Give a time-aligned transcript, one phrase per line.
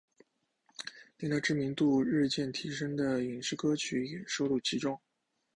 [1.19, 4.99] 令她知名度日渐提升的影视歌曲也收录其中。